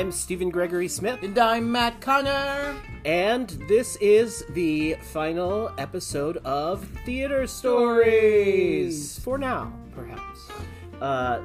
[0.00, 2.74] I'm Stephen Gregory Smith, And I'm Matt Conner.
[3.04, 9.18] and this is the final episode of Theater Stories.
[9.18, 10.48] For now, perhaps.
[11.02, 11.42] Uh,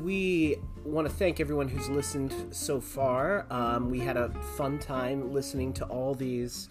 [0.00, 3.44] we want to thank everyone who's listened so far.
[3.50, 6.70] Um, we had a fun time listening to all these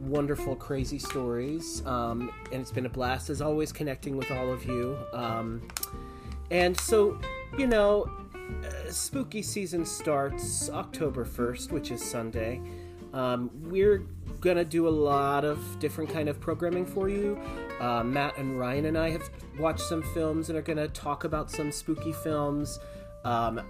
[0.00, 4.64] wonderful, crazy stories, um, and it's been a blast as always connecting with all of
[4.64, 4.98] you.
[5.12, 5.68] Um,
[6.50, 7.16] and so,
[7.56, 8.10] you know,
[8.64, 12.60] uh, spooky season starts October 1st, which is Sunday.
[13.12, 14.04] Um, we're
[14.40, 17.40] gonna do a lot of different kind of programming for you.
[17.80, 21.50] Uh, Matt and Ryan and I have watched some films and are gonna talk about
[21.50, 22.78] some spooky films.
[23.24, 23.60] Um,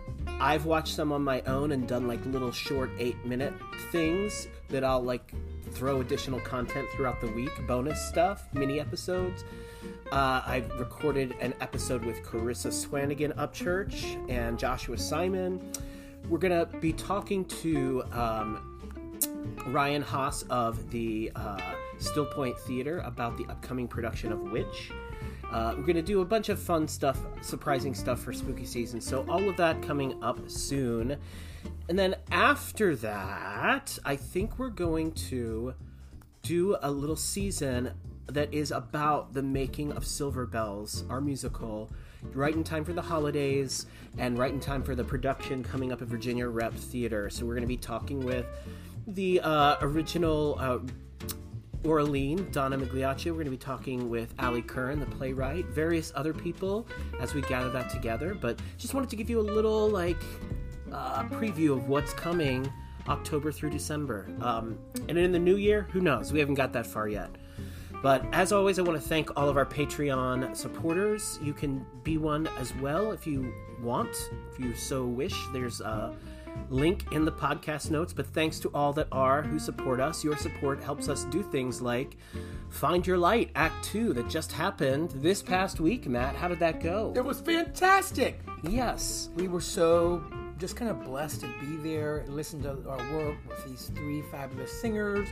[0.40, 3.54] I've watched some on my own and done like little short eight minute
[3.90, 5.32] things that I'll like
[5.72, 9.44] throw additional content throughout the week, bonus stuff, mini episodes.
[10.10, 15.60] Uh, I recorded an episode with Carissa Swanigan Upchurch and Joshua Simon.
[16.28, 18.80] We're gonna be talking to um,
[19.66, 21.60] Ryan Haas of the uh,
[21.98, 24.90] Still Point Theater about the upcoming production of Witch.
[25.50, 29.00] Uh, we're gonna do a bunch of fun stuff, surprising stuff for spooky season.
[29.00, 31.16] So all of that coming up soon.
[31.88, 35.74] And then after that, I think we're going to
[36.42, 37.92] do a little season
[38.28, 41.90] that is about the making of Silver Bells, our musical,
[42.34, 43.86] right in time for the holidays
[44.18, 47.30] and right in time for the production coming up at Virginia Rep Theater.
[47.30, 48.46] So we're going to be talking with
[49.06, 50.78] the uh, original uh,
[51.86, 53.26] Orlean, Donna Migliaccio.
[53.26, 56.86] We're going to be talking with Ali Currin, the playwright, various other people
[57.20, 58.34] as we gather that together.
[58.34, 60.22] But just wanted to give you a little like
[60.92, 62.70] uh, preview of what's coming
[63.08, 64.28] October through December.
[64.40, 66.32] Um, and in the new year, who knows?
[66.32, 67.30] We haven't got that far yet.
[68.02, 71.38] But as always, I want to thank all of our Patreon supporters.
[71.42, 74.14] You can be one as well if you want,
[74.52, 75.34] if you so wish.
[75.52, 76.14] There's a
[76.70, 78.12] link in the podcast notes.
[78.12, 80.22] But thanks to all that are who support us.
[80.22, 82.16] Your support helps us do things like
[82.68, 86.36] Find Your Light Act 2 that just happened this past week, Matt.
[86.36, 87.12] How did that go?
[87.16, 88.40] It was fantastic.
[88.62, 89.30] Yes.
[89.36, 90.22] We were so
[90.58, 94.22] just kind of blessed to be there and listen to our work with these three
[94.30, 95.28] fabulous singers.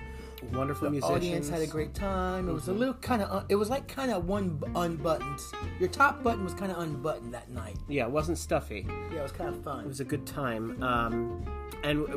[0.53, 1.17] Wonderful The musicians.
[1.17, 2.49] audience had a great time.
[2.49, 5.41] It was a little kind of, it was like kind of one bu- unbuttoned.
[5.81, 7.77] Your top button was kind of unbuttoned that night.
[7.89, 8.87] Yeah, it wasn't stuffy.
[9.13, 9.85] Yeah, it was kind of fun.
[9.85, 10.83] It was a good time.
[10.83, 11.45] Um,
[11.83, 12.17] and uh,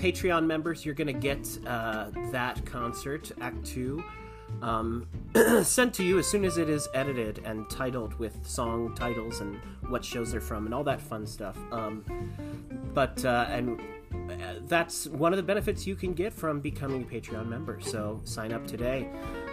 [0.00, 4.02] Patreon members, you're going to get uh, that concert, Act 2,
[4.62, 5.06] um,
[5.62, 9.56] sent to you as soon as it is edited and titled with song titles and
[9.88, 11.56] what shows they're from and all that fun stuff.
[11.70, 12.02] Um,
[12.94, 13.82] but, uh, and uh,
[14.66, 17.80] that's one of the benefits you can get from becoming a Patreon member.
[17.80, 19.08] So sign up today.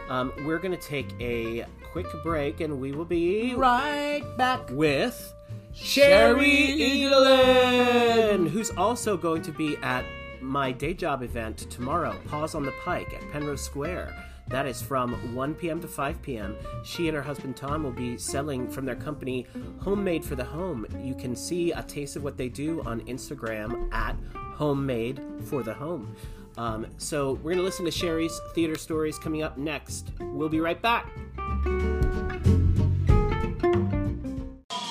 [0.09, 4.69] Um, we're going to take a quick break and we will be Right back.
[4.71, 5.33] with
[5.73, 10.05] Sherri Edelen, who's also going to be at
[10.41, 14.13] my day job event tomorrow, Pause on the Pike at Penrose Square.
[14.47, 15.81] That is from 1 p.m.
[15.81, 16.55] to 5 p.m.
[16.83, 19.47] She and her husband Tom will be selling from their company
[19.79, 20.85] Homemade for the Home.
[21.01, 24.15] You can see a taste of what they do on Instagram at
[24.55, 26.15] Homemade for the Home.
[26.57, 30.09] Um, so we're going to listen to Sherri's theater stories coming up next.
[30.19, 31.11] We'll be right back.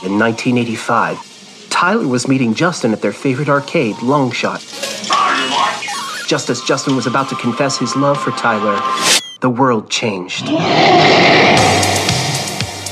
[0.05, 4.61] In 1985, Tyler was meeting Justin at their favorite arcade, Longshot.
[6.29, 8.79] Just as Justin was about to confess his love for Tyler,
[9.41, 10.45] the world changed.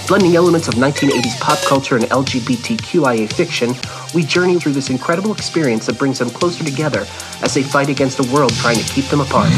[0.08, 3.74] Blending elements of 1980s pop culture and LGBTQIA fiction,
[4.14, 7.06] we journey through this incredible experience that brings them closer together
[7.42, 9.50] as they fight against a world trying to keep them apart.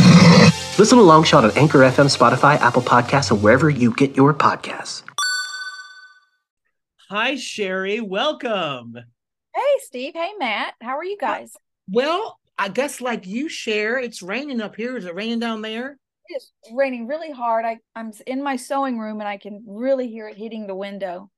[0.79, 5.03] Listen to Longshot on Anchor FM, Spotify, Apple Podcasts, and wherever you get your podcasts.
[7.11, 8.01] Hi, Sherri.
[8.01, 8.99] Welcome.
[9.55, 10.15] Hey, Steve.
[10.15, 10.75] Hey, Matt.
[10.81, 11.53] How are you guys?
[11.89, 14.97] Well, I guess like you share, it's raining up here.
[14.97, 15.99] Is it raining down there?
[16.29, 17.65] It's raining really hard.
[17.65, 21.31] I, I'm in my sewing room and I can really hear it hitting the window.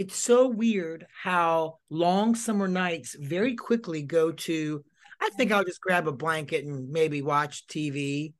[0.00, 4.82] It's so weird how long summer nights very quickly go to.
[5.20, 8.32] I think I'll just grab a blanket and maybe watch TV.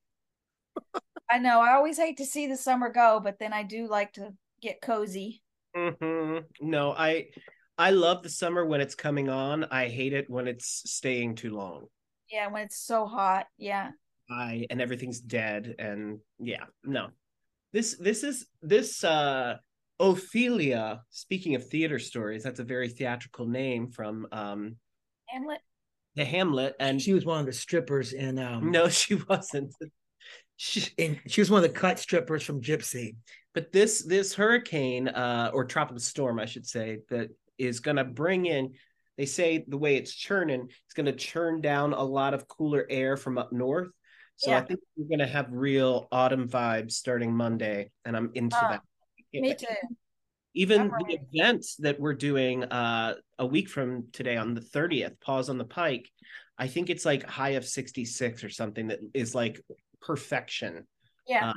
[1.31, 1.61] I know.
[1.61, 4.81] I always hate to see the summer go, but then I do like to get
[4.81, 5.43] cozy.
[5.75, 7.27] hmm No, I
[7.77, 9.65] I love the summer when it's coming on.
[9.65, 11.89] I hate it when it's staying too long.
[12.31, 13.49] Yeah, when it's so hot.
[13.59, 13.91] Yeah.
[14.31, 17.09] I and everything's dead and yeah, no.
[17.75, 19.59] This this is this uh
[20.01, 24.77] Ophelia, speaking of theater stories, that's a very theatrical name from um
[25.29, 25.61] Hamlet.
[26.17, 29.75] the Hamlet and She was one of the strippers in um no, she wasn't.
[30.57, 33.17] She, in, she was one of the cut strippers from Gypsy.
[33.55, 38.05] but this this hurricane uh or tropical storm i should say that is going to
[38.05, 38.73] bring in
[39.19, 42.87] they say the way it's churning, it's going to churn down a lot of cooler
[42.89, 43.89] air from up north.
[44.37, 48.57] So I think we're going to have real autumn vibes starting Monday, and I'm into
[48.57, 48.81] Oh, that.
[49.33, 49.67] Me too.
[50.55, 51.21] Even I'm the ready.
[51.33, 55.65] events that we're doing uh, a week from today on the 30th, Pause on the
[55.65, 56.11] Pike,
[56.61, 59.59] I think it's like high of 66 or something that is like
[60.03, 60.87] perfection.
[61.27, 61.51] Yeah.
[61.51, 61.55] Uh,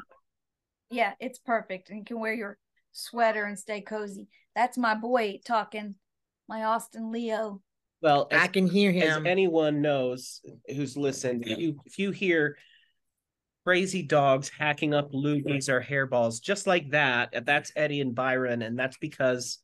[0.90, 1.90] yeah, it's perfect.
[1.90, 2.58] And you can wear your
[2.94, 4.30] sweater and stay cozy.
[4.56, 5.96] That's my boy talking,
[6.48, 7.62] my Austin Leo.
[8.02, 9.04] Well, as, I can hear him.
[9.04, 10.40] as anyone knows
[10.74, 12.58] who's listened, if you if you hear
[13.66, 18.78] crazy dogs hacking up loogies or hairballs just like that, that's Eddie and Byron, and
[18.78, 19.60] that's because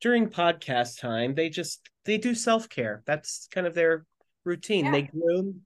[0.00, 3.02] during podcast time they just they do self care.
[3.06, 4.04] That's kind of their
[4.44, 4.86] routine.
[4.86, 4.90] Yeah.
[4.92, 5.62] They groom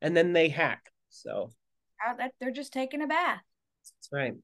[0.00, 0.90] and then they hack.
[1.10, 1.50] So
[2.40, 3.40] they're just taking a bath.
[3.84, 4.34] that's right.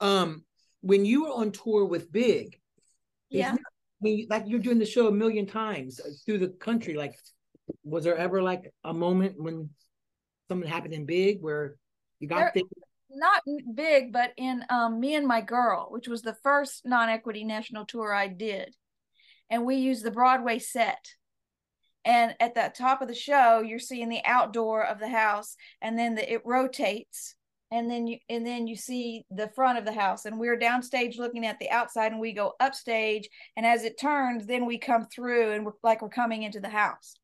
[0.00, 0.44] um,
[0.80, 2.58] when you were on tour with Big,
[3.28, 3.48] Yeah.
[3.48, 6.48] isn't it- I mean, like you're doing the show a million times uh, through the
[6.48, 6.94] country.
[6.94, 7.14] Like,
[7.84, 9.68] was there ever like a moment when
[10.50, 11.76] something happened in Big where
[12.18, 12.64] you got there?
[13.12, 13.42] Not
[13.74, 17.86] big, but in um, Me and My Girl, which was the first non equity national
[17.86, 18.74] tour I did.
[19.48, 21.04] And we used the Broadway set.
[22.04, 25.98] And at the top of the show, you're seeing the outdoor of the house, and
[25.98, 27.36] then the, it rotates.
[27.72, 31.18] And then you and then you see the front of the house, and we're downstage
[31.18, 35.06] looking at the outside, and we go upstage, and as it turns, then we come
[35.06, 37.14] through, and we're like we're coming into the house.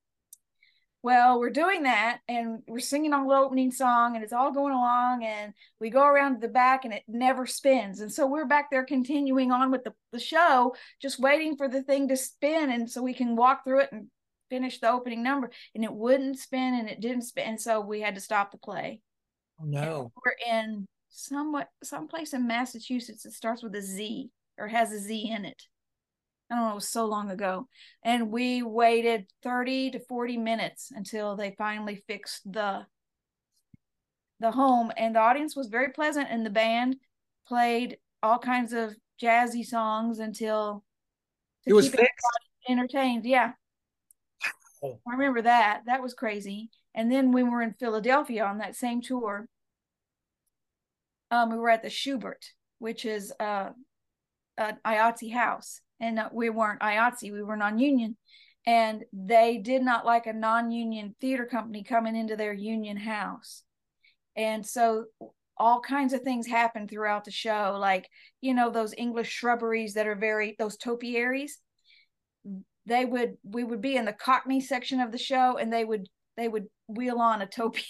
[1.06, 4.74] Well, we're doing that and we're singing on the opening song and it's all going
[4.74, 8.00] along and we go around to the back and it never spins.
[8.00, 11.84] And so we're back there continuing on with the, the show, just waiting for the
[11.84, 12.72] thing to spin.
[12.72, 14.08] And so we can walk through it and
[14.50, 15.52] finish the opening number.
[15.76, 17.50] And it wouldn't spin and it didn't spin.
[17.50, 19.00] And so we had to stop the play.
[19.60, 20.10] Oh, no.
[20.24, 25.30] We're in somewhat someplace in Massachusetts it starts with a Z or has a Z
[25.30, 25.62] in it.
[26.50, 27.68] I don't know, it was so long ago.
[28.04, 32.86] And we waited 30 to 40 minutes until they finally fixed the
[34.38, 36.96] the home and the audience was very pleasant and the band
[37.48, 40.84] played all kinds of jazzy songs until
[41.66, 41.94] It was
[42.68, 43.24] entertained.
[43.24, 43.52] Yeah.
[44.82, 45.00] Oh.
[45.08, 45.82] I remember that.
[45.86, 46.70] That was crazy.
[46.94, 49.48] And then when we were in Philadelphia on that same tour,
[51.30, 53.70] um, we were at the Shubert, which is uh,
[54.58, 55.80] an IATSE house.
[56.00, 58.16] And we weren't IATSE, we were non union.
[58.66, 63.62] And they did not like a non union theater company coming into their union house.
[64.36, 65.04] And so
[65.56, 68.08] all kinds of things happened throughout the show, like,
[68.42, 71.58] you know, those English shrubberies that are very, those topiaries
[72.86, 76.08] they would we would be in the cockney section of the show and they would
[76.36, 77.84] they would wheel on a topiary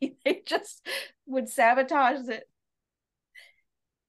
[0.24, 0.86] they just
[1.26, 2.44] would sabotage it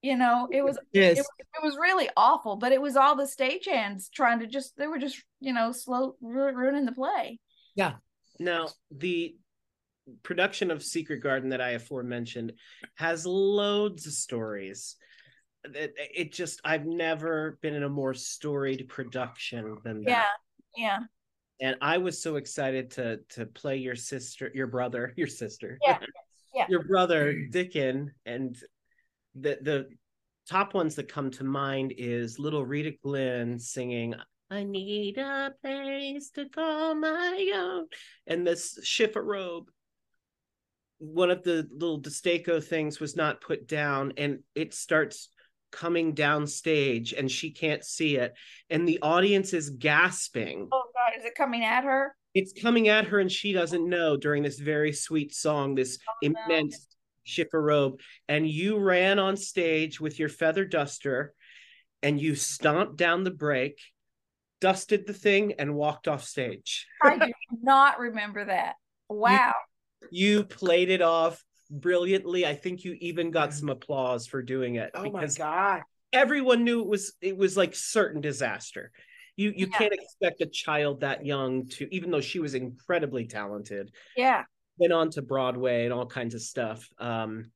[0.01, 1.19] you know it was Yes.
[1.19, 4.88] it, it was really awful but it was all the stagehands trying to just they
[4.88, 7.40] were just you know slow ru- ruining the play
[7.75, 7.94] Yeah.
[8.42, 9.36] Now, the
[10.24, 12.54] production of Secret Garden that I aforementioned
[12.96, 14.96] has loads of stories.
[15.66, 20.10] It, it just, I've never been in a more storied production than that.
[20.10, 20.25] yeah
[20.78, 21.00] yeah
[21.60, 26.00] And I was so excited to to play your sister, your brother, your sister, Yeah,
[26.56, 26.66] yeah.
[26.69, 28.56] your brother Dickon, and
[29.41, 29.89] the the
[30.50, 34.15] top ones that come to mind is little Rita Glenn singing
[34.51, 37.86] I need a place to call my own.
[38.25, 39.65] And this chifforobe.
[40.98, 45.29] One of the little Destaco things was not put down, and it starts
[45.72, 48.34] coming down stage, and she can't see it.
[48.69, 50.67] And the audience is gasping.
[50.72, 54.17] oh god is it coming at her It's coming at her, and she doesn't know
[54.17, 56.88] during this very sweet song, this Oh, immense
[57.29, 58.00] chifforobe.
[58.27, 61.33] And you ran on stage with your feather duster,
[62.03, 63.79] and you stomped down the break
[64.62, 66.86] dusted the thing and walked off stage.
[67.01, 67.31] i do
[67.62, 68.75] not remember that
[69.09, 69.53] wow
[70.12, 72.45] You played it off brilliantly.
[72.45, 73.74] I think you even got some mm.
[73.74, 75.81] applause for doing it Oh my god.
[76.12, 78.91] everyone knew it was it was like certain disaster.
[79.38, 79.77] You you Yeah.
[79.77, 84.43] can't expect a child that young to even though she was incredibly talented, yeah
[84.79, 86.88] went on to Broadway and all kinds of stuff.
[87.00, 87.51] Um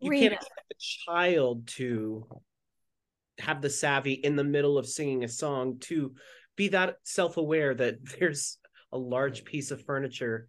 [0.00, 0.34] you can't Rita.
[0.34, 0.74] expect a
[1.10, 2.26] child to
[3.38, 6.14] have the savvy in the middle of singing a song to
[6.56, 8.58] be that self-aware that there's
[8.92, 10.48] a large piece of furniture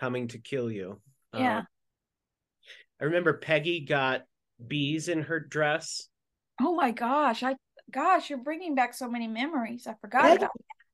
[0.00, 1.00] coming to kill you.
[1.32, 1.58] Yeah.
[1.58, 1.66] Um,
[3.00, 4.22] I remember Peggy got
[4.66, 6.08] bees in her dress.
[6.62, 7.54] oh my gosh i
[7.92, 10.50] gosh you're bringing back so many memories i forgot Peggy, about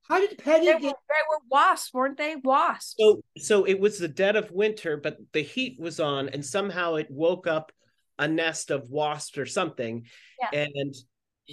[0.08, 0.96] how did Peggy they were, get?
[1.08, 5.16] they were wasps weren't they wasps So so it was the dead of winter, but
[5.32, 7.72] the heat was on, and somehow it woke up
[8.18, 10.06] a nest of wasps or something.
[10.40, 10.60] Yeah.
[10.62, 10.94] And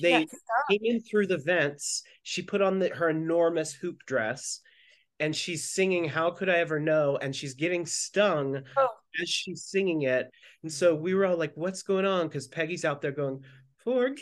[0.02, 0.28] they got
[0.70, 2.04] came in through the vents.
[2.24, 4.62] She put on the, her enormous hoop dress
[5.20, 7.18] and she's singing How Could I Ever Know?
[7.18, 8.88] And she's getting stung Oh.
[9.22, 10.28] as she's singing it.
[10.64, 12.28] And so we were all like, What's going on?
[12.28, 13.42] Because Peggy's out there going,
[13.84, 14.16] Forgive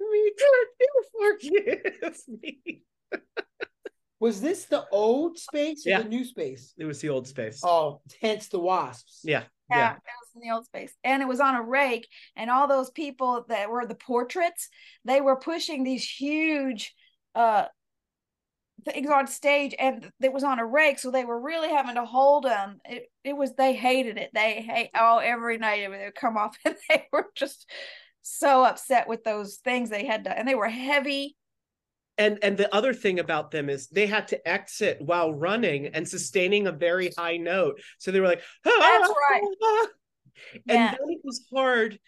[0.00, 2.82] me, could you forgive me?
[4.20, 6.02] Was this the old space or Yeah.
[6.02, 6.72] the new space?
[6.78, 7.60] It was the old space.
[7.62, 9.20] Oh, hence the wasps.
[9.22, 9.44] Yeah.
[9.70, 9.92] Yeah, Yeah.
[9.92, 10.94] it was in the old space.
[11.04, 12.08] And it was on a rake.
[12.36, 14.68] And all those people that were the portraits,
[15.04, 16.94] they were pushing these huge
[17.34, 17.66] uh
[18.84, 20.98] things on stage and it was on a rake.
[20.98, 22.80] So they were really having to hold them.
[22.84, 24.30] It it was they hated it.
[24.32, 27.68] They hate oh every night they would come off and they were just
[28.22, 31.36] so upset with those things they had to and they were heavy.
[32.18, 36.06] And and the other thing about them is they had to exit while running and
[36.08, 39.42] sustaining a very high note so they were like ah, ah, That's right.
[39.62, 39.86] Ah,
[40.68, 40.90] and Yeah.
[40.92, 41.98] then it was hard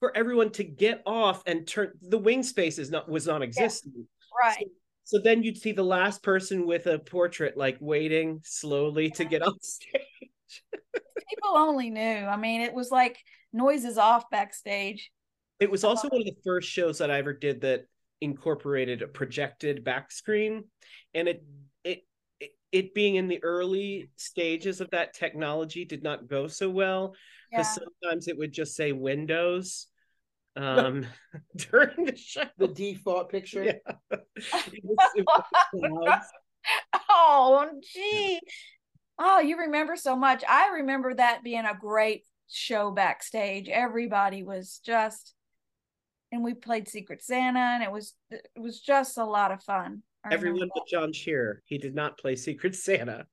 [0.00, 3.94] for everyone to get off and turn the wing space is not was non-existent
[4.42, 4.66] Right.
[5.04, 9.42] so then you'd see the last person with a portrait like waiting slowly to get
[9.42, 10.00] on stage
[11.28, 12.00] People only knew.
[12.02, 13.16] I mean, it was like
[13.54, 15.10] noises off backstage.
[15.60, 17.86] it was also one of the first shows that i ever did that
[18.22, 20.64] incorporated a projected back screen
[21.14, 21.44] and it
[21.84, 22.04] it
[22.70, 27.14] it, being in the early stages of that technology did not go so well
[27.50, 27.58] Yeah.
[27.58, 29.88] because sometimes it would just say windows
[30.56, 31.06] um
[31.56, 33.64] during the show The default picture.
[33.64, 33.96] Yeah.
[34.10, 35.24] It was- it
[35.74, 36.24] was.
[37.10, 38.40] Oh, gee.
[39.18, 40.42] Oh, you remember so much.
[40.48, 43.68] I remember that being a great show backstage.
[43.68, 45.34] Everybody was just,
[46.32, 50.02] and we played Secret Santa, and it was it was just a lot of fun.
[50.24, 53.26] I everyone but john shearer he did not play secret santa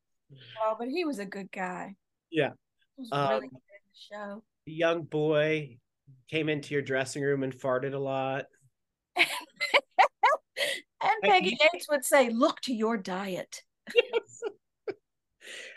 [0.63, 1.95] Oh, but he was a good guy.
[2.31, 2.51] Yeah.
[2.97, 4.43] He was Um, really good in the show.
[4.65, 5.77] the young boy
[6.31, 8.45] came into your dressing room and farted a lot
[11.01, 13.63] And I- Peggy Yates would say, "Look to your diet."
[13.95, 14.43] Yes.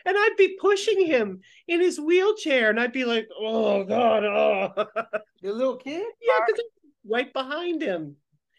[0.05, 4.87] and I'd be pushing him in his wheelchair, and I'd be like, "Oh God, oh."
[5.43, 6.05] The little kid?
[6.21, 6.63] yeah, because
[7.09, 8.17] right behind him,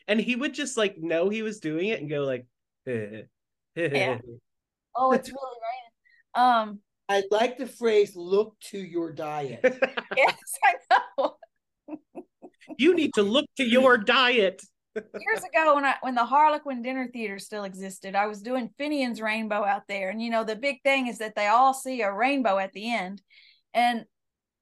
[0.07, 2.45] and he would just like know he was doing it and go like,
[3.75, 4.17] Yeah.
[4.95, 5.57] Oh, it's really
[6.37, 6.69] raining.
[6.69, 9.59] Um, I like the phrase look to your diet.
[10.15, 11.37] yes, I know.
[12.77, 14.61] "You need to look to your diet."
[14.95, 19.19] years ago when I when the Harlequin Dinner Theater still existed, I was doing Finian's
[19.19, 22.13] Rainbow out there, and you know the big thing is that they all see a
[22.13, 23.19] rainbow at the end,
[23.73, 24.05] and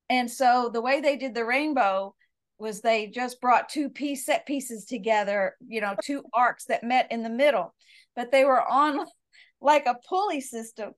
[0.09, 2.15] and so the way they did the rainbow
[2.61, 7.11] was they just brought two piece set pieces together, you know, two arcs that met
[7.11, 7.73] in the middle,
[8.15, 9.05] but they were on
[9.61, 10.91] like a pulley system.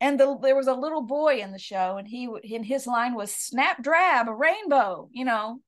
[0.00, 3.14] And the, there was a little boy in the show, and he and his line
[3.14, 5.60] was "snap drab a rainbow." You know,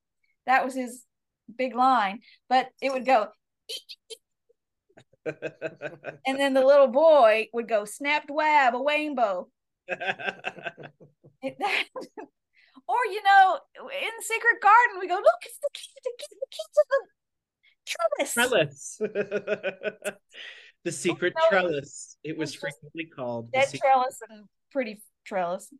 [0.47, 1.05] that was his
[1.57, 3.29] big line but it would go
[6.27, 9.49] and then the little boy would go snap dwab a rainbow
[11.41, 11.57] It-
[12.89, 16.47] or you know in secret garden we go look it's the key the key, the
[16.51, 17.07] key to the
[18.39, 19.01] trellis trellis.
[20.85, 21.69] the secret trellis.
[21.71, 22.17] trellis.
[22.25, 23.47] It was It's frequently called.
[23.53, 25.73] the dead secret- trellis and pretty trellis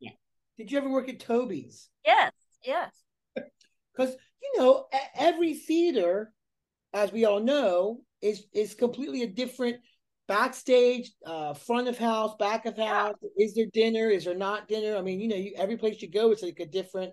[0.00, 0.10] Yeah.
[0.58, 1.88] Did you ever work at Toby's?
[2.04, 2.32] yes
[2.64, 2.90] yes
[3.34, 6.32] Because you know every theater,
[6.92, 9.76] as we all know, is is completely a different
[10.28, 13.14] backstage, uh, front of house, back of house.
[13.36, 14.08] Is there dinner?
[14.08, 14.96] Is there not dinner?
[14.96, 17.12] I mean, you know, you, every place you go, it's like a different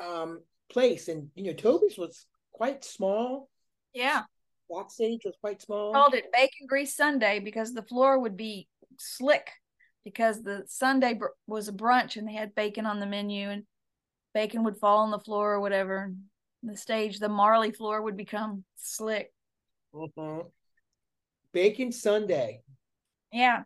[0.00, 1.08] um place.
[1.08, 2.26] And you know, Toby's was
[2.56, 3.48] quite small.
[3.94, 4.22] yeah
[4.70, 5.92] Backstage was quite small.
[5.92, 8.66] called it bacon grease sunday because the floor would be
[8.98, 9.48] slick
[10.04, 13.64] because the sunday br- was a brunch and they had bacon on the menu and
[14.34, 18.16] bacon would fall on the floor or whatever and the stage the marley floor would
[18.16, 19.32] become slick
[19.94, 20.48] Mm-hmm.
[21.52, 22.62] Bacon Sunday.
[23.32, 23.62] yeah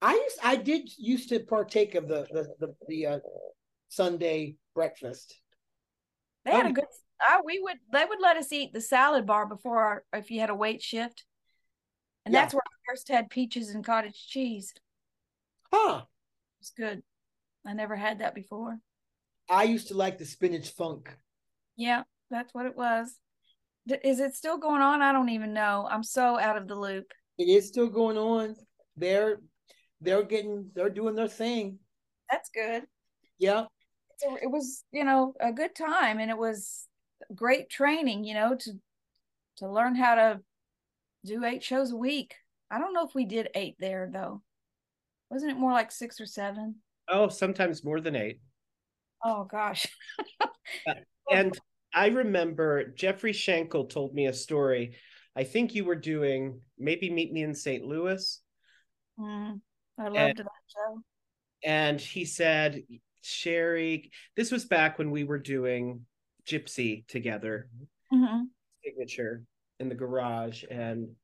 [0.00, 3.18] I used I did used to partake of the the the, the uh,
[3.88, 5.34] Sunday breakfast.
[6.44, 6.70] they had Oh.
[6.70, 6.84] a good
[7.30, 10.40] uh, we would they would let us eat the salad bar before our if you
[10.40, 11.24] had a wait shift
[12.24, 12.42] and Yeah.
[12.42, 14.72] that's where I first had peaches and cottage cheese
[15.72, 16.02] Huh.
[16.60, 17.02] was good
[17.66, 18.78] i never had that before
[19.48, 21.14] I used to like the spinach funk.
[21.76, 23.18] yeah that's what it was
[23.86, 26.74] D- is it still going on i don't even know i'm so out of the
[26.76, 27.06] loop
[27.38, 28.54] It is still going on.
[28.96, 29.40] They're
[30.00, 31.78] they're getting they're doing their thing.
[32.30, 32.84] that's good
[33.38, 33.64] Yeah.
[34.42, 36.86] it was you know a good time and it was
[37.34, 38.72] great training you know to
[39.58, 40.40] to learn how to
[41.24, 42.34] do eight shows a week
[42.70, 44.42] i don't know if we did eight there though
[45.30, 46.74] wasn't it more like six or seven?
[47.08, 48.40] Oh, sometimes more than eight.
[49.24, 49.86] Oh gosh
[51.32, 51.58] and
[51.94, 54.96] I remember Jeffrey Schenkel told me a story.
[55.34, 57.82] I think you were doing maybe Meet Me in St.
[57.82, 58.42] Louis.
[59.18, 59.60] Mm,
[59.98, 61.00] I loved And- that show.
[61.64, 62.82] And he said,
[63.22, 66.04] Sherri, this was back when we were doing
[66.46, 67.68] Gypsy together,
[68.12, 68.46] Mhm.
[68.84, 69.44] signature
[69.78, 70.64] in the garage.
[70.70, 71.16] And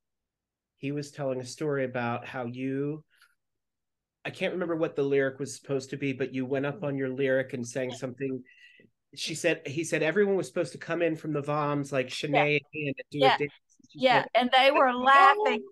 [0.77, 3.05] he was telling a story about how you,
[4.25, 6.97] I can't remember what the lyric was supposed to be, but you went up on
[6.97, 8.43] your lyric and sang something.
[9.15, 12.61] She said, he said everyone was supposed to come in from the VOMs like Shanae
[12.75, 13.35] and do Yeah.
[13.35, 13.53] a dance.
[13.91, 15.67] She Yeah, said, and they were laughing.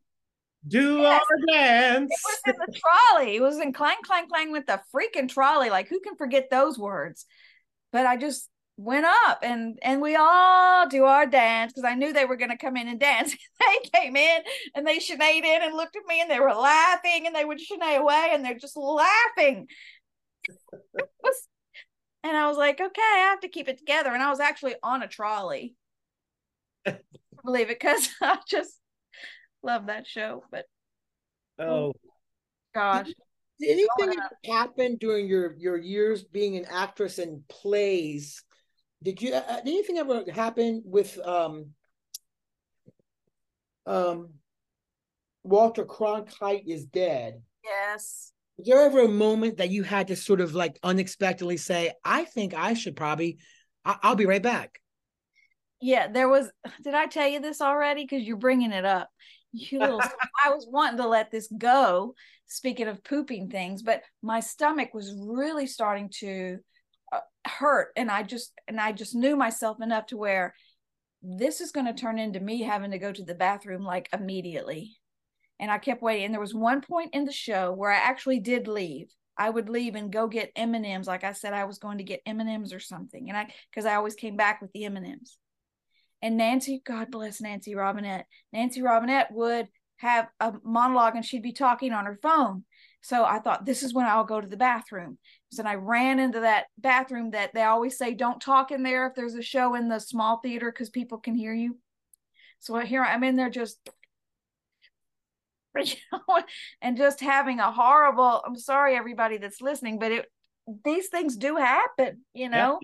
[0.66, 1.22] do Yes.
[1.30, 2.10] our dance.
[2.10, 3.36] It was in the trolley.
[3.36, 5.70] It was in clang, clang, clang with the freaking trolley.
[5.70, 7.26] Like, who can forget those words?
[7.92, 8.48] But I just
[8.78, 12.50] went up and and we all do our dance because I knew they were going
[12.50, 13.34] to come in and dance.
[13.60, 14.40] they came in
[14.74, 17.58] and they Sinead in and looked at me and they were laughing and they would
[17.58, 19.66] Sinead away and they're just laughing.
[21.22, 21.48] Was-
[22.22, 24.10] and I was like, okay, I have to keep it together.
[24.10, 25.76] And I was actually on a trolley.
[27.44, 28.80] Believe it, because I just
[29.62, 30.42] love that show.
[30.50, 30.64] But
[31.58, 31.92] Oh, oh
[32.74, 33.06] gosh.
[33.60, 34.32] Did anything Growing up.
[34.44, 38.42] happen during your your years being an actress in plays?
[39.06, 41.66] Did you uh, did anything ever happen with um
[43.86, 44.30] um
[45.44, 47.40] Walter Cronkite is dead?
[47.62, 48.32] Yes.
[48.58, 52.24] Was there ever a moment that you had to sort of like unexpectedly say, "I
[52.24, 53.38] think I should probably,
[53.84, 54.80] I- I'll be right back"?
[55.80, 56.50] Yeah, there was.
[56.82, 58.02] Did I tell you this already?
[58.02, 59.08] Because you're bringing it up.
[59.52, 60.00] You little.
[60.44, 62.16] I was wanting to let this go.
[62.48, 66.75] Speaking of pooping things, but my stomach was really starting to uh,
[67.48, 70.54] hurt, and I just and I just knew myself enough to where
[71.22, 74.96] this is going to turn into me having to go to the bathroom like immediately.
[75.58, 76.26] And I kept waiting.
[76.26, 79.08] And there was one point in the show where I actually did leave.
[79.38, 81.98] I would leave and go get M and M's, like I said I was going
[81.98, 84.72] to get M and M's or something, and I because I always came back with
[84.72, 85.38] the M and M's
[86.22, 88.26] and Nancy, God bless Nancy Robinette.
[88.52, 89.68] Nancy Robinette would
[89.98, 92.64] have a monologue and she'd be talking on her phone.
[93.06, 95.16] So I thought this is when I'll go to the bathroom.
[95.52, 99.06] So then I ran into that bathroom that they always say don't talk in there
[99.06, 101.78] if there's a show in the small theater because people can hear you.
[102.58, 103.78] So here I'm in there just
[105.76, 106.42] you know,
[106.82, 110.26] and just having a horrible I'm sorry everybody that's listening, but it
[110.84, 112.80] these things do happen, you know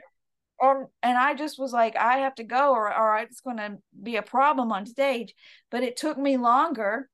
[0.61, 3.79] and and I just was like, I have to go, or or it's going to
[4.01, 5.35] be a problem on stage.
[5.69, 7.09] But it took me longer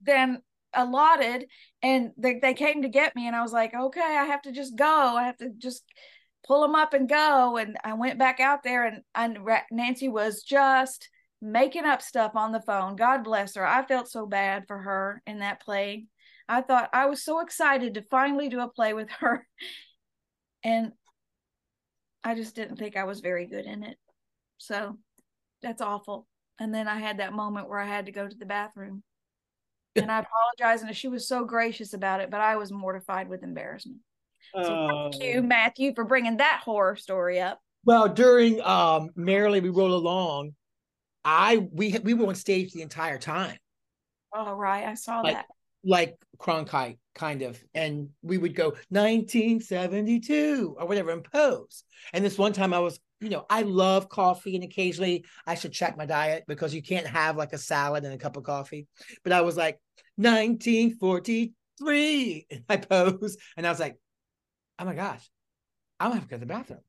[0.00, 0.40] than
[0.74, 1.46] allotted,
[1.82, 4.52] and they they came to get me, and I was like, okay, I have to
[4.52, 4.86] just go.
[5.16, 5.84] I have to just
[6.46, 7.56] pull them up and go.
[7.56, 9.38] And I went back out there, and and
[9.70, 11.08] Nancy was just
[11.40, 12.96] making up stuff on the phone.
[12.96, 13.66] God bless her.
[13.66, 16.06] I felt so bad for her in that play.
[16.48, 19.46] I thought I was so excited to finally do a play with her,
[20.62, 20.92] and
[22.22, 23.98] I just didn't think I was very good in it.
[24.58, 24.98] So
[25.62, 26.26] that's awful.
[26.58, 29.02] And then I had that moment where I had to go to the bathroom.
[29.96, 30.82] And I apologize.
[30.82, 33.98] And she was so gracious about it, but I was mortified with embarrassment.
[34.54, 35.42] So thank you, Oh.
[35.42, 37.60] Matthew, for bringing that horror story up.
[37.84, 40.54] Well, during um Merrily We Roll Along,
[41.24, 43.56] I we we were on stage the entire time,
[44.32, 44.84] All right.
[44.86, 45.46] I saw Like- that.
[45.84, 51.84] like Cronkite, kind of, and we would go 1972 or whatever and pose.
[52.12, 55.72] And this one time I was, you know, I love coffee, and occasionally I should
[55.72, 58.86] check my diet because you can't have like a salad and a cup of coffee.
[59.22, 59.80] But I was like
[60.16, 63.96] 1943, and I pose, and I was like,
[64.78, 65.28] oh my gosh,
[65.98, 66.80] I'm gonna have to go to the bathroom.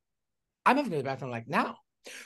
[0.65, 1.77] I'm gonna go to the bathroom like now.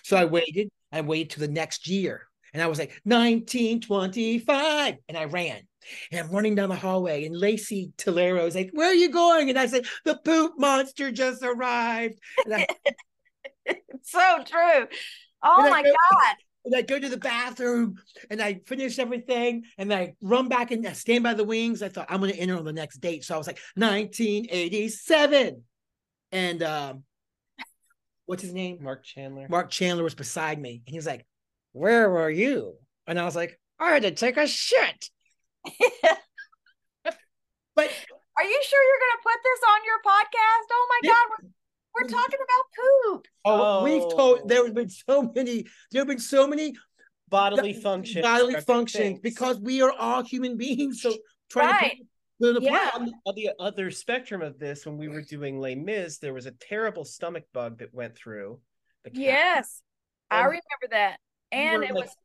[0.04, 0.70] So I waited.
[0.92, 5.62] I waited to the next year, and I was like 1925, and I ran.
[6.12, 9.50] And I'm running down the hallway, and Lacey Tolero is like, "Where are you going?"
[9.50, 12.68] And I said, "The poop monster just arrived." And I,
[13.70, 14.88] It's so true.
[15.44, 16.36] Oh And my go- God.
[16.66, 17.96] and I go to the bathroom,
[18.30, 21.82] and I finish everything, and I run back and I stand by the wings.
[21.82, 25.64] I thought I'm going to enter on the next date, so I was like 1987,
[26.32, 27.04] and um,
[28.26, 28.80] what's his name?
[28.82, 29.48] Mark Chandler.
[29.50, 31.26] Mark Chandler was beside me, and he was like,
[31.72, 32.76] "Where were you?"
[33.08, 35.10] And I was like, "I had to take a shit."
[37.76, 37.88] But
[38.38, 40.68] Are you sure you're going to put this on your podcast?
[40.72, 41.12] Oh my Yeah.
[41.14, 41.28] God.
[41.30, 41.50] We're,
[41.96, 42.66] we're talking about
[43.14, 43.28] poop.
[43.46, 44.10] oh, we've Oh.
[44.12, 45.66] told there have been so many.
[45.92, 46.76] There have been so many
[47.30, 48.22] Bodily Bo- function.
[48.24, 49.20] bodily functions things.
[49.20, 51.02] because we are all human beings.
[51.02, 51.14] So
[51.50, 51.98] trying Right.
[51.98, 52.90] to put the Yeah.
[52.96, 56.34] on the, on the other spectrum of this, when we were doing Les Mis, there
[56.34, 58.60] was a terrible stomach bug that went through
[59.04, 59.20] the cat.
[59.20, 59.82] Yes.
[60.32, 61.20] I remember that.
[61.52, 62.16] And were, it like, was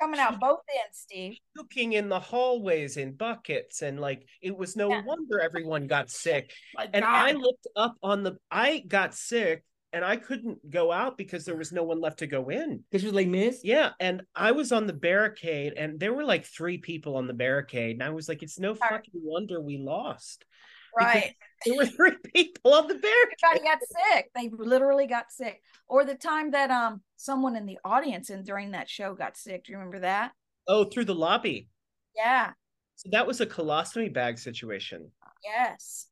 [0.00, 1.36] coming out both ends, Steve.
[1.56, 5.02] Puking in the hallways in buckets, and like it was no Yeah.
[5.04, 6.52] wonder everyone got sick.
[6.78, 7.04] And God.
[7.04, 8.38] I looked up on the.
[8.50, 12.26] I got sick and I couldn't go out because there was no one left to
[12.28, 12.84] go in.
[12.92, 13.60] This was Les Mis.
[13.64, 17.34] Yeah, and I was on the barricade, and there were like three people on the
[17.34, 20.44] barricade, and I was like, "It's no fucking wonder we lost."
[20.96, 21.36] Because Right.
[21.66, 23.36] There were three people on the barricade.
[23.44, 23.78] Everybody got
[24.14, 24.30] sick.
[24.34, 25.62] They literally got sick.
[25.88, 29.64] Or the time that um someone in the audience and during that show got sick.
[29.64, 30.32] Do you remember that?
[30.68, 31.68] Oh, through the lobby.
[32.16, 32.52] Yeah.
[32.96, 35.10] So that was a colostomy bag situation.
[35.42, 36.06] Yes.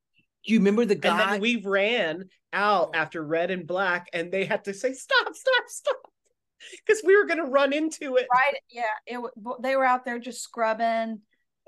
[0.44, 1.32] Do you remember the And guy?
[1.32, 5.34] then we ran out after red and black, and they had to say, "Stop!
[5.34, 5.64] Stop!
[5.66, 5.96] Stop!"
[6.86, 8.26] Because we were going to run into it.
[8.32, 8.54] Right.
[8.70, 8.82] Yeah.
[9.06, 9.20] It
[9.62, 11.20] they were out there just scrubbing.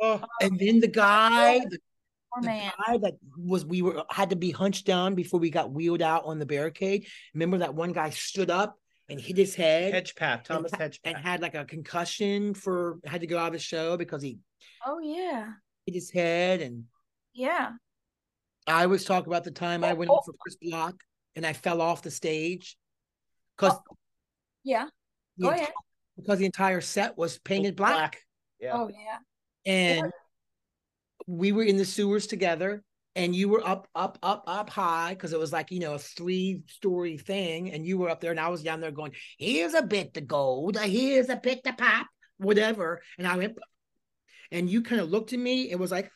[0.03, 1.79] Oh, and then the guy, the,
[2.33, 2.73] Poor the man.
[2.87, 6.25] guy that was we were had to be hunched down before we got wheeled out
[6.25, 7.07] on the barricade.
[7.35, 8.77] Remember that one guy stood up
[9.09, 10.99] and hit his head Hedgepath, Thomas and, Hedgepath.
[11.05, 14.39] and had like a concussion for had to go out of the show because he
[14.87, 15.49] Oh yeah.
[15.87, 16.61] hit his head.
[16.63, 16.85] And
[17.35, 17.73] Yeah.
[18.67, 20.95] I always talk about the time I went up for Chris Block
[21.35, 22.77] and I fell off the stage
[23.57, 23.97] because oh,
[24.63, 24.87] Yeah.
[25.41, 25.73] Go oh, enti- ahead.
[26.17, 28.19] because the entire set was painted black.
[28.61, 28.73] Yeah.
[28.75, 29.19] Oh yeah.
[29.73, 30.13] and
[31.27, 32.83] we were in the sewers together
[33.17, 35.99] and you were up up up up high because it was like you know a
[35.99, 39.75] three story thing and you were up there and i was down there going here's
[39.75, 42.07] a bit to gold here's a bit to pop
[42.39, 43.59] whatever and i went
[44.51, 46.11] and you kind of looked at me it was like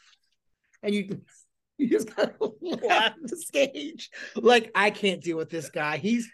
[0.83, 1.21] and you
[1.79, 6.31] you just kind of left the stage like i can't deal with this guy he's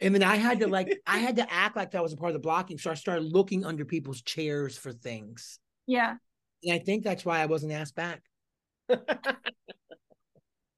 [0.00, 2.30] and then I had to like I had to act like that was a part
[2.30, 2.78] of the blocking.
[2.78, 5.58] So I started looking under people's chairs for things.
[5.86, 6.16] Yeah.
[6.64, 8.22] And I think that's why I wasn't asked back.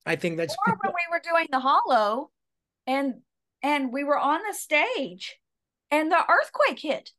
[0.07, 2.31] I think that's Or when we were doing the hollow
[2.87, 3.17] and
[3.62, 5.37] and we were on the stage
[5.91, 7.11] and the earthquake hit.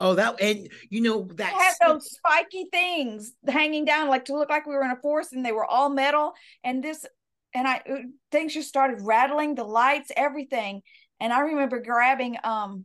[0.00, 4.50] oh that and you know that had those spiky things hanging down like to look
[4.50, 6.32] like we were in a forest and they were all metal
[6.64, 7.06] and this
[7.54, 7.98] and I uh,
[8.32, 10.82] things just started rattling the lights everything
[11.20, 12.84] and I remember grabbing um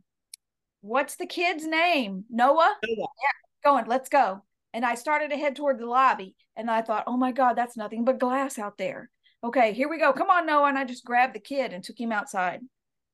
[0.80, 2.96] what's the kid's name Noah Noah.
[2.98, 7.04] yeah going let's go and I started to head toward the lobby and I thought
[7.06, 9.10] oh my god that's nothing but glass out there.
[9.42, 10.12] Okay here we go.
[10.12, 10.68] Come on Noah.
[10.68, 12.60] And I just grabbed the kid and took him outside.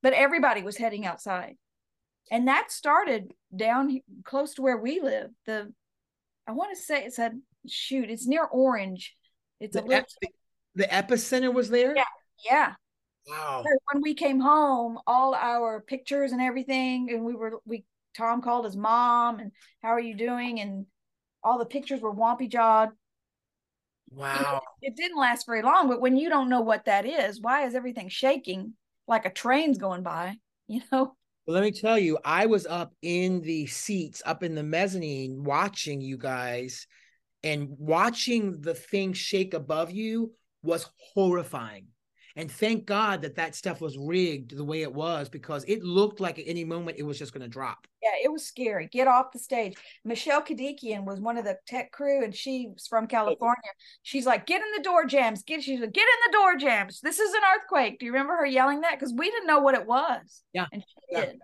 [0.02, 1.56] But everybody was heading outside.
[2.30, 5.30] And that started down close to where we live.
[5.46, 5.72] The
[6.46, 9.14] i want to say it said shoot it's near orange.
[9.60, 10.32] It's a the, little ep-
[10.74, 11.94] the, the epicenter was there.
[11.96, 12.04] Yeah.
[12.44, 12.72] yeah.
[13.26, 13.62] Wow.
[13.64, 17.84] So when we came home all our pictures and everything and we were we
[18.16, 19.50] tom called his mom and
[19.82, 20.60] how are you doing?
[20.60, 20.86] And
[21.44, 22.90] all the pictures were wompy jawed
[24.10, 24.62] Wow.
[24.80, 27.74] it didn't last very long but when you don't know what that is why is
[27.74, 28.74] everything shaking
[29.06, 31.14] like a train's going by you know
[31.46, 35.44] Well, let me tell you, I was up in the seats, up in the mezzanine,
[35.44, 36.86] watching you guys,
[37.42, 41.88] and watching the thing shake above you was horrifying.
[42.36, 46.18] And thank God that that stuff was rigged the way it was because it looked
[46.18, 47.86] like at any moment it was just going to drop.
[48.02, 48.88] Yeah, it was scary.
[48.90, 49.76] Get off the stage.
[50.04, 53.70] Michelle Kadikian was one of the tech crew, and she's from California.
[54.02, 57.00] She's like, "Get in the door jambs." Get she's like, "Get in the door jambs."
[57.00, 58.00] This is an earthquake.
[58.00, 58.98] Do you remember her yelling that?
[58.98, 60.42] Because we didn't know what it was.
[60.52, 61.24] Yeah, and she yeah.
[61.24, 61.38] did.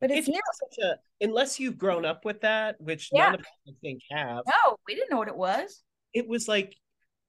[0.00, 0.40] But it's, it's near.
[0.54, 3.26] such a unless you've grown up with that, which Yeah.
[3.26, 4.42] none of us I think have.
[4.46, 5.82] No, we didn't know what it was.
[6.12, 6.74] It was like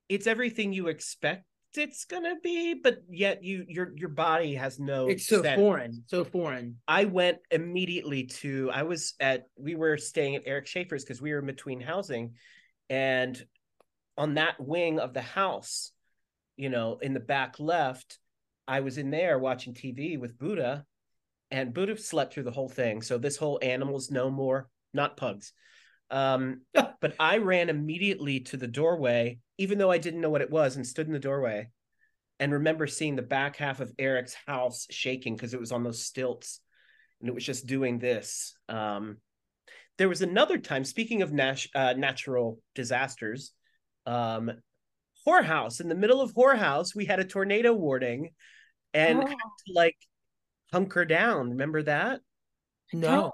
[0.09, 1.43] it's everything you expect
[1.77, 5.07] it's gonna be, but yet you your your body has no.
[5.07, 5.59] It's so sense.
[5.59, 6.77] foreign, so foreign.
[6.87, 11.31] I went immediately to I was at we were staying at Eric Schaeffer's because we
[11.31, 12.33] were in between housing
[12.89, 13.43] and
[14.17, 15.91] on that wing of the house,
[16.55, 18.19] you know, in the back left,
[18.67, 20.85] I was in there watching TV with Buddha
[21.51, 23.01] and Buddha slept through the whole thing.
[23.01, 25.53] So this whole animals no more, not pugs.
[26.13, 30.51] Um, but I ran immediately to the doorway, even though I didn't know what it
[30.51, 31.69] was, and stood in the doorway
[32.39, 36.05] and remember seeing the back half of Eric's house shaking because it was on those
[36.05, 36.61] stilts
[37.19, 38.53] and it was just doing this.
[38.69, 39.17] Um,
[39.97, 43.51] there was another time, speaking of nat- uh, natural disasters,
[44.05, 44.51] um,
[45.25, 48.31] whorehouse in the middle of whorehouse, we had a tornado warning
[48.93, 49.27] and Oh.
[49.27, 49.97] to like
[50.71, 51.51] hunker down.
[51.51, 52.21] Remember that?
[52.91, 53.31] No.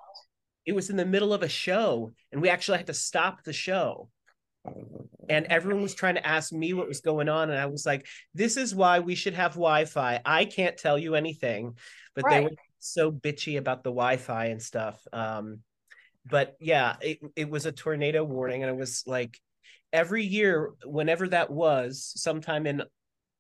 [0.70, 3.54] It was in the middle of a show and we actually had to stop the
[3.54, 4.08] show.
[5.28, 7.50] And everyone was trying to ask me what was going on.
[7.50, 8.06] And I was like,
[8.36, 10.22] this is why we should have Wi Fi.
[10.24, 11.74] I can't tell you anything,
[12.14, 15.02] but they were so bitchy about the Wi Fi and stuff.
[15.12, 15.62] Um,
[16.24, 18.62] but yeah, it, it was a tornado warning.
[18.62, 19.40] And it was like
[19.92, 22.84] every year, whenever that was, sometime in,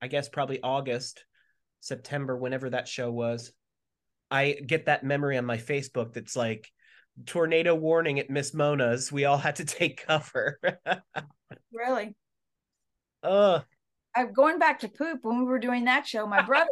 [0.01, 1.23] I guess, probably August,
[1.79, 3.51] September, whenever that show was,
[4.31, 6.71] I get that memory on my Facebook that's like,
[7.25, 9.11] tornado warning at Miss Mona's.
[9.11, 10.59] We all had to take cover.
[11.71, 12.15] Really?
[13.23, 13.61] uh
[14.15, 16.25] I'm going back to poop when we were doing that show.
[16.25, 16.69] My brother,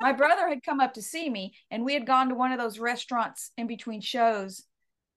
[0.00, 2.58] my brother had come up to see me, and we had gone to one of
[2.58, 4.64] those restaurants in between shows,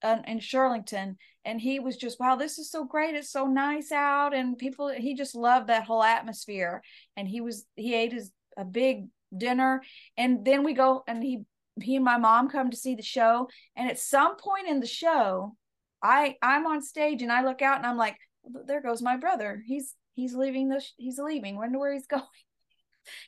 [0.04, 3.16] uh, in Shirlington, and he was just, wow, this is so great.
[3.16, 4.90] It's so nice out, and people.
[4.90, 6.82] He just loved that whole atmosphere,
[7.18, 9.82] and he was he ate his a big dinner,
[10.18, 11.46] and then we go and he
[11.82, 14.88] he and my mom come to see the show, and at some point in the
[14.88, 15.56] show,
[16.02, 18.18] I I'm on stage and I look out and I'm like,
[18.66, 19.64] there goes my brother.
[19.66, 21.56] He's he's leaving the he's leaving.
[21.56, 22.24] Wonder where he's going.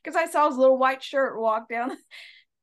[0.03, 1.97] Because I saw his little white shirt walk down.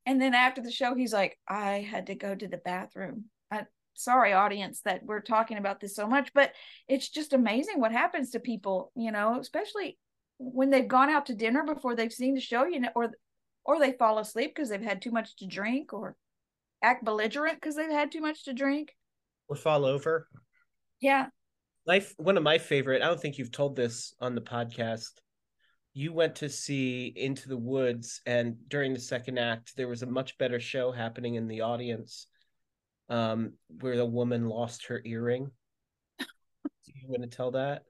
[0.07, 3.25] And then after the show, he's like, I had to go to the bathroom.
[3.49, 3.63] I,
[3.95, 6.51] sorry, audience, that we're talking about this so much, but
[6.87, 9.97] it's just amazing what happens to people, you know, especially
[10.37, 13.13] when they've gone out to dinner before they've seen the show, you know, or
[13.65, 16.15] or they fall asleep because they've had too much to drink, or
[16.81, 18.95] act belligerent because they've had too much to drink,
[19.47, 20.27] or fall over.
[21.01, 21.27] Yeah,
[21.87, 23.01] my one of my favorite.
[23.01, 25.11] I don't think you've told this on the podcast.
[25.93, 30.07] You went to see Into the Woods, and during the second act, there was a
[30.07, 32.27] much better show happening in the audience,
[33.07, 35.51] um, where the woman lost her earring.
[36.19, 37.83] Do you want to tell that?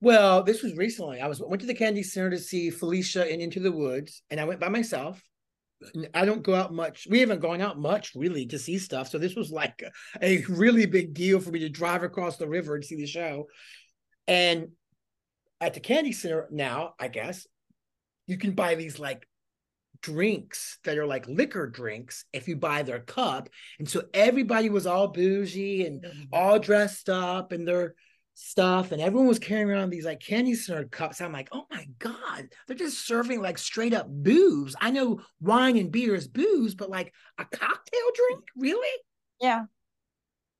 [0.00, 1.20] Well, this was recently.
[1.20, 4.38] I was went to the Kennedy Center to see Felicia in Into the Woods, and
[4.38, 5.22] I went by myself.
[6.12, 7.06] I don't go out much.
[7.08, 9.08] We haven't gone out much really to see stuff.
[9.08, 9.82] So this was like
[10.20, 13.06] a, a really big deal for me to drive across the river and see the
[13.06, 13.46] show.
[14.26, 14.68] And
[15.60, 17.46] at the Kennedy Center now, I guess,
[18.26, 19.26] you can buy these like
[20.00, 23.48] drinks that are like liquor drinks if you buy their cup.
[23.78, 26.22] And so everybody was all bougie and mm-hmm.
[26.32, 27.94] all dressed up and they're
[28.38, 31.20] stuff and everyone was carrying around these like Kennedy Center cups.
[31.20, 34.76] I'm like, oh my God, they're just serving like straight up booze.
[34.80, 39.02] I know wine and beer is booze, but like a cocktail drink, really?
[39.40, 39.64] Yeah.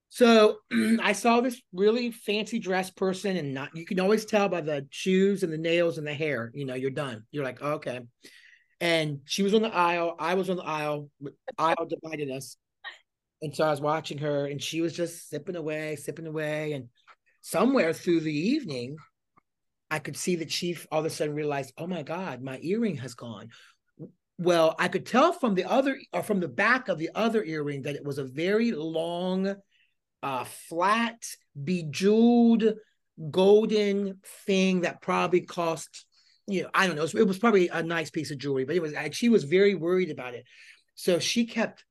[0.08, 0.56] So
[1.00, 4.86] I saw this really fancy dress person, and not you can always tell by the
[4.90, 7.24] shoes and the nails and the hair, you know, you're done.
[7.30, 8.00] You're like, oh, okay.
[8.80, 11.10] And she was on the aisle, I was on the aisle,
[11.56, 12.56] aisle divided us.
[13.40, 16.72] And so I was watching her, and she was just sipping away, sipping away.
[16.72, 16.88] And
[17.50, 18.96] somewhere through the evening,
[19.90, 22.96] I could see the chief all of a sudden realize, oh my God, my earring
[22.96, 23.48] has gone.
[24.36, 27.82] Well, I could tell from the other or from the back of the other earring
[27.82, 29.54] that it was a very long,
[30.22, 31.24] uh, flat,
[31.64, 32.74] bejeweled,
[33.30, 36.04] golden thing that probably cost,
[36.46, 37.04] you know, I don't know.
[37.04, 40.10] It was probably a nice piece of jewelry, but it was she was very worried
[40.10, 40.44] about it.
[40.94, 41.84] So she kept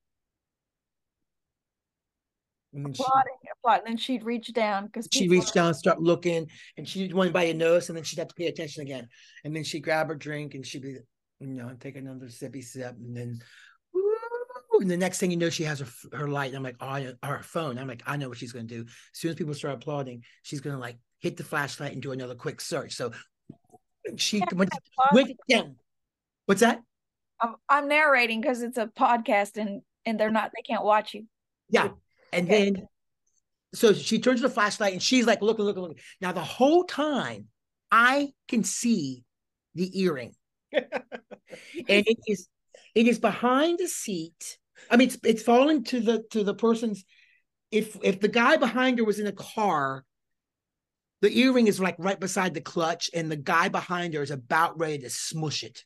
[2.73, 3.81] applauding, applauding.
[3.85, 7.43] And then she'd reach down because she reached down, start looking, and she went by
[7.43, 9.07] your nose, and then she'd have to pay attention again.
[9.43, 10.97] And then she'd grab her drink and she'd be,
[11.39, 13.39] you know, take another sippy sip, and then,
[14.79, 16.53] and the next thing you know, she has her her light.
[16.53, 17.77] And I'm like, oh, her phone.
[17.77, 18.81] I'm like, I know what she's gonna do.
[18.81, 22.35] As soon as people start applauding, she's gonna like hit the flashlight and do another
[22.35, 22.93] quick search.
[22.93, 23.11] So
[24.17, 24.71] she went,
[25.13, 25.75] went down.
[26.45, 26.81] What's that?
[27.41, 31.25] I'm, I'm narrating because it's a podcast and and they're not they can't watch you.
[31.69, 31.89] Yeah,
[32.37, 32.71] and okay.
[32.71, 32.87] then,
[33.73, 35.99] so she turns to the flashlight and she's like, looking, looking, looking.
[36.21, 37.47] Now, the whole time,
[37.91, 39.23] I can see
[39.75, 40.33] the earring.
[40.73, 40.85] and
[41.87, 42.47] it is
[42.95, 44.57] it is behind the seat.
[44.89, 47.05] I mean, it's it's falling to the to the person's
[47.71, 50.03] if if the guy behind her was in a car,
[51.21, 54.79] the earring is like right beside the clutch, and the guy behind her is about
[54.79, 55.83] ready to smush it.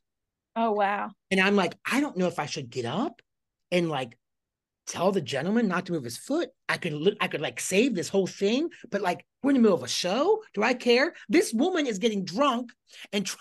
[0.56, 1.12] Oh wow.
[1.30, 3.22] And I'm like, I don't know if I should get up
[3.72, 4.18] and like
[4.92, 6.50] tell the gentleman not to move his foot.
[6.68, 9.62] I could look, I could like save this whole thing, but like we're in the
[9.62, 10.44] middle of a show.
[10.54, 11.14] Do I care?
[11.30, 12.72] This woman is getting drunk
[13.14, 13.40] and trying,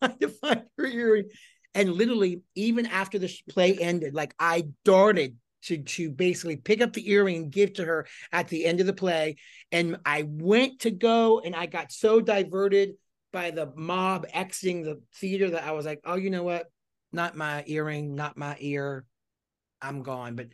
[0.00, 1.28] trying to find her earring.
[1.74, 6.94] And literally, even after the play ended, like I darted to to basically pick up
[6.94, 9.36] the earring and give to her at the end of the play.
[9.70, 12.94] And I went to go and I got so diverted
[13.34, 16.70] by the mob exiting the theater that I was like, oh, you know what?
[17.12, 19.04] Not my earring, not my ear.
[19.82, 20.36] I'm gone.
[20.36, 20.48] But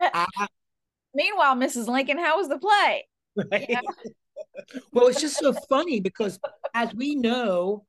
[0.00, 0.26] I,
[1.14, 1.88] Meanwhile, Mrs.
[1.88, 3.06] Lincoln, how was the play?
[3.36, 3.66] Right?
[3.68, 3.80] Yeah.
[4.92, 6.38] well, it's just so funny because
[6.74, 7.84] as we know,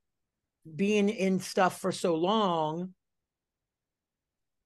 [0.75, 2.93] being in stuff for so long,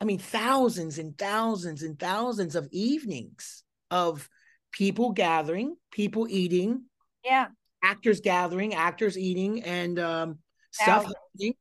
[0.01, 4.29] I mean, thousands and thousands and thousands of evenings of
[4.71, 6.83] people gathering, people eating,
[7.23, 7.47] yeah,
[7.83, 10.39] actors gathering, actors eating, and um,
[10.71, 11.55] stuff happening.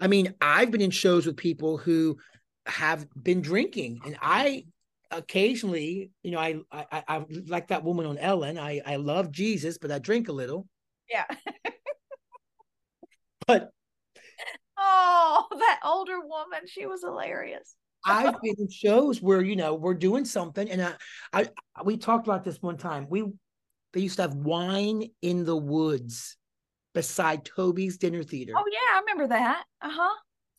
[0.00, 2.16] I mean, I've been in shows with people who
[2.66, 4.64] have been drinking, and I
[5.16, 8.58] occasionally, you know, I, I I like that woman on Ellen.
[8.58, 10.66] I I love Jesus, but I drink a little.
[11.08, 11.24] Yeah.
[13.46, 13.70] but
[14.78, 17.76] oh, that older woman, she was hilarious.
[18.04, 20.94] I've been in shows where you know we're doing something, and I,
[21.32, 21.48] I
[21.84, 23.06] we talked about this one time.
[23.08, 23.24] We
[23.92, 26.36] they used to have wine in the woods
[26.94, 28.52] beside Toby's Dinner Theater.
[28.56, 29.64] Oh yeah, I remember that.
[29.80, 30.14] Uh huh.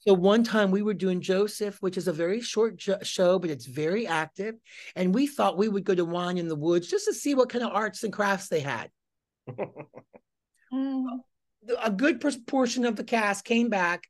[0.08, 3.50] So one time we were doing Joseph, which is a very short jo- show, but
[3.50, 4.56] it's very active.
[4.96, 7.50] And we thought we would go to Wine in the Woods just to see what
[7.50, 8.92] kind of arts and crafts they had.
[10.74, 11.06] Mm.
[11.82, 14.04] A good portion of the cast came back,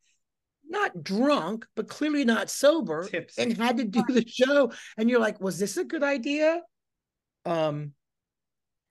[0.67, 3.41] not drunk, but clearly not sober, Tipsy.
[3.41, 4.71] and had to do the show.
[4.97, 6.61] And you're like, was this a good idea?
[7.45, 7.93] Um,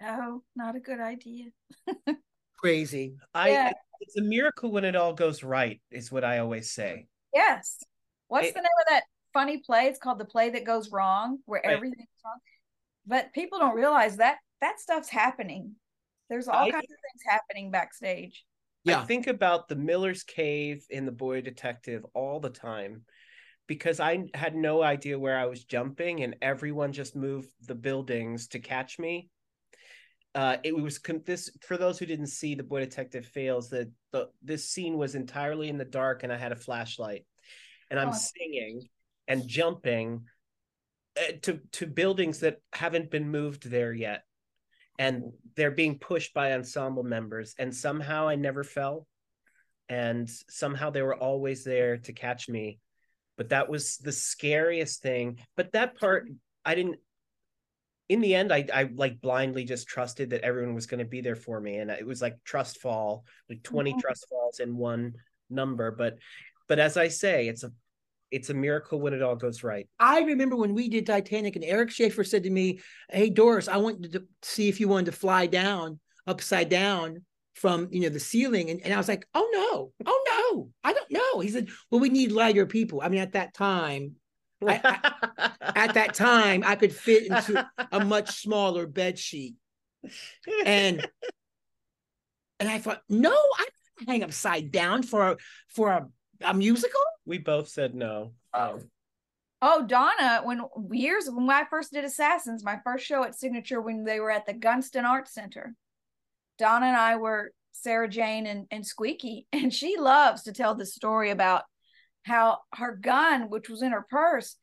[0.00, 1.46] no, not a good idea.
[2.58, 3.16] crazy.
[3.34, 3.72] I, Yeah.
[4.00, 7.06] It's a miracle when it all goes right, is what I always say.
[7.32, 7.82] Yes.
[8.28, 9.86] What's It- the name of that funny play?
[9.86, 11.72] It's called The Play That Goes Wrong, where Right.
[11.74, 12.38] everything's wrong.
[13.06, 15.76] But people don't realize that that stuff's happening.
[16.30, 18.44] There's all I- kinds of things happening backstage.
[18.84, 19.00] Yeah.
[19.00, 23.04] I think about the Miller's Cave in The Boy Detective all the time
[23.66, 28.48] because I had no idea where I was jumping and everyone just moved the buildings
[28.48, 29.30] to catch me.
[30.34, 33.88] Uh, it was con- this for those who didn't see the Boy Detective fails that
[34.10, 37.24] the this scene was entirely in the dark and I had a flashlight.
[37.90, 38.12] And I'm Oh.
[38.12, 38.88] singing
[39.28, 40.24] and jumping
[41.16, 44.24] uh, to to buildings that haven't been moved there yet.
[44.98, 47.54] And they're being pushed by ensemble members.
[47.58, 49.06] And somehow i never fell.
[49.88, 52.80] And somehow they were always there to catch me.
[53.36, 55.38] But that was the scariest thing.
[55.56, 56.28] But that part
[56.64, 56.96] i didn't
[58.08, 61.20] in the end i i like blindly just trusted that everyone was going to be
[61.20, 64.00] there for me and it was like trust fall like 20 Mhm.
[64.00, 65.14] trust falls in one
[65.50, 66.18] number but
[66.68, 67.70] but as i say it's a
[68.30, 71.64] it's a miracle when it all goes right I remember when we did Titanic, and
[71.64, 75.12] Eric Schaeffer said to me, "Hey Doris, I want to see if you wanted to
[75.12, 79.48] fly down upside down from you know the ceiling," and, and I was like, "Oh
[79.52, 83.20] no, oh no, I don't know." He said, "Well, we need lighter people." I mean,
[83.20, 84.16] at that time,
[84.68, 89.54] at that time, I could fit into a much smaller bed sheet,
[90.64, 91.06] and
[92.60, 95.36] and I thought, "No, I don't hang upside down for a,
[95.68, 96.08] for a,
[96.42, 98.80] a musical." we both said no Oh.
[99.60, 104.04] Oh, Donna, when years when I first did Assassins, my first show at Signature when
[104.04, 105.74] they were at the Gunston Arts Center,
[106.58, 110.86] Donna and I were Sara Jane and, and Squeaky, and she loves to tell the
[110.86, 111.64] story about
[112.24, 114.56] how her gun, which was in her purse,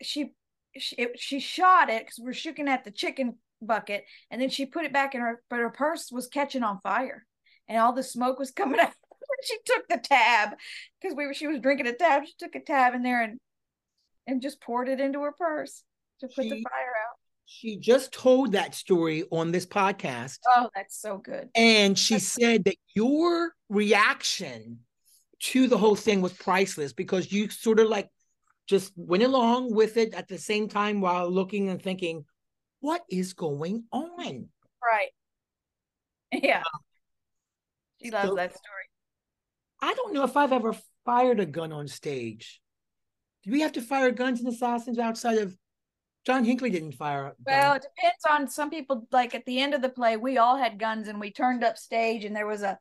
[0.00, 0.32] she
[0.78, 4.66] she, it, she shot it because we're shooting at the chicken bucket, and then she
[4.66, 7.26] put it back in her, but her purse was catching on fire,
[7.68, 8.92] and all the smoke was coming out.
[9.44, 10.50] she took the tab
[11.00, 12.24] because we were she was drinking a tab.
[12.26, 13.38] She took a tab in there and
[14.26, 15.82] and just poured it into her purse
[16.20, 17.16] to put the fire out.
[17.44, 20.38] She just told that story on this podcast.
[20.56, 21.50] Oh, that's so good.
[21.54, 24.78] And she said that your reaction
[25.42, 28.08] to the whole thing was priceless because you sort of like
[28.68, 32.24] just went along with it at the same time while looking and thinking,
[32.80, 34.48] what is going on?
[34.82, 35.10] Right.
[36.32, 36.58] Yeah.
[36.58, 36.80] Um,
[38.02, 38.86] she loves So- that story.
[39.84, 42.60] I don't know if I've ever fired a gun on stage.
[43.42, 45.56] Do we have to fire guns in Assassins outside of
[46.24, 49.08] John Hinckley didn't fire Well, it depends on some people.
[49.10, 51.76] Like at the end of the play, we all had guns and we turned up
[51.76, 52.78] stage, and there was a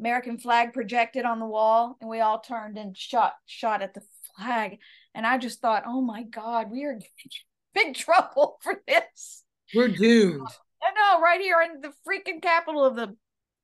[0.00, 4.02] American flag projected on the wall, and we all turned and shot shot at the
[4.36, 4.78] flag.
[5.14, 7.02] And I just thought, oh my God, we are in
[7.74, 9.44] big trouble for this.
[9.74, 10.48] We're doomed.
[10.82, 13.14] I know, right here in the freaking capital of the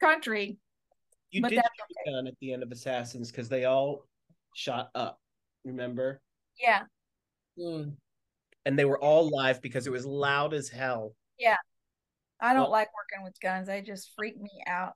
[0.01, 0.59] country.
[1.31, 4.05] You But did that's shoot a gun at the end of Assassins because they all
[4.55, 5.18] shot up.
[5.64, 6.20] Remember?
[6.62, 6.83] Yeah,
[7.59, 7.94] Mm.
[8.66, 11.14] And they were all live because it was loud as hell.
[11.38, 11.57] Yeah.
[12.40, 13.66] I don't Well- like working with guns.
[13.68, 14.92] They just freak me out.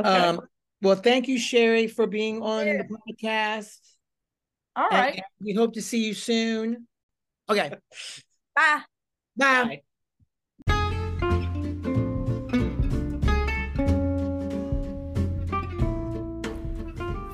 [0.00, 0.08] Okay.
[0.08, 0.40] Um,
[0.82, 2.82] well, thank you, Sherri, for being on Yeah.
[2.82, 3.78] the podcast.
[4.76, 6.86] All And- right, and we hope to see you soon.
[7.48, 7.70] Okay.
[8.56, 8.82] bye.
[9.36, 9.64] Bye.
[9.64, 9.82] Bye.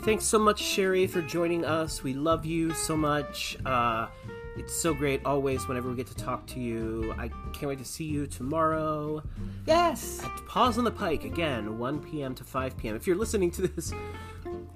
[0.02, 2.04] Thanks so much, Sherri, for joining us.
[2.04, 3.56] We love you so much.
[3.66, 4.06] Uh,
[4.56, 7.14] it's so great always whenever we get to talk to you.
[7.18, 9.22] I can't wait to see you tomorrow
[9.66, 10.22] Yes.
[10.24, 12.34] at Pause on the Pike again, 1 p.m.
[12.34, 12.96] to 5 p.m.
[12.96, 13.92] If you're listening to this,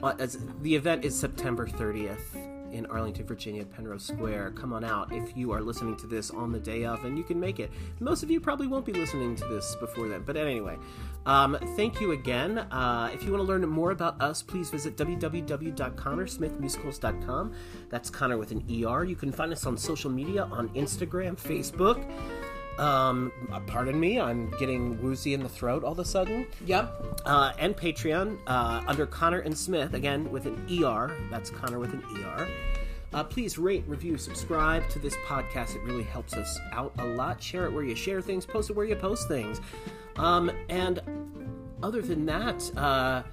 [0.03, 2.19] uh, as the event is September 30th
[2.73, 4.53] in Arlington, Virginia, Penrose Square.
[4.53, 7.25] Come on out if you are listening to this on the day of, and you
[7.25, 7.71] can make it.
[7.99, 10.77] Most of you probably won't be listening to this before then, but anyway,
[11.27, 12.59] um, thank you again.
[12.59, 17.53] Uh, if you want to learn more about us, please visit www.connersmithmusicals.com.
[17.89, 19.05] That's Conner with an ER.
[19.05, 22.03] You can find us on social media on Instagram, Facebook.
[22.81, 23.31] Um,
[23.67, 27.21] pardon me, I'm getting woozy in the throat all of a sudden Yep.
[27.27, 31.15] uh, and Patreon uh, under Conner and Smith, again with an ER.
[31.31, 32.49] That's Conner with an ER.
[33.13, 35.75] Uh, please rate, review, subscribe to this podcast.
[35.77, 37.43] It really helps us out a lot.
[37.43, 39.61] Share it where you share things, post it where you post things.
[40.17, 41.01] Um, and
[41.83, 43.25] other than that, uh,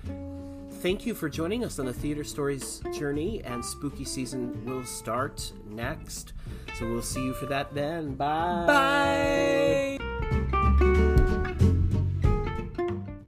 [0.81, 5.53] thank you for joining us on the Theater Stories journey, and spooky season will start
[5.69, 6.33] next.
[6.77, 8.13] So we'll see you for that then.
[8.13, 8.65] Bye.
[8.67, 9.96] Bye.